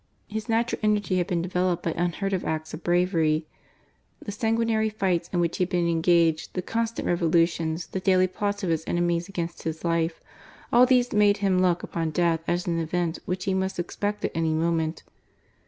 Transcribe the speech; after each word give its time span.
His 0.27 0.49
natural 0.49 0.79
energy 0.81 1.17
had 1.19 1.27
been 1.27 1.43
developed 1.43 1.83
by 1.83 1.91
unheard 1.91 2.33
of 2.33 2.43
acts 2.43 2.73
of 2.73 2.83
"bravery. 2.83 3.45
The 4.19 4.31
sanguinary 4.31 4.89
fights 4.89 5.29
in 5.31 5.39
which 5.39 5.57
he 5.57 5.61
had 5.61 5.69
been 5.69 5.87
engaged, 5.87 6.55
the 6.55 6.63
constant 6.63 7.07
revolutions, 7.07 7.85
the 7.85 7.99
daily 7.99 8.25
plots 8.25 8.63
of 8.63 8.71
his 8.71 8.83
enemies 8.87 9.29
against 9.29 9.61
his 9.61 9.85
life— 9.85 10.19
all 10.73 10.87
these 10.87 11.13
made 11.13 11.37
him 11.37 11.59
look 11.61 11.83
upon 11.83 12.09
death 12.09 12.39
as 12.47 12.65
an 12.65 12.79
event 12.79 13.19
which 13.27 13.45
he 13.45 13.53
must 13.53 13.77
expect 13.77 14.25
at 14.25 14.31
any 14.33 14.53
moment. 14.55 15.03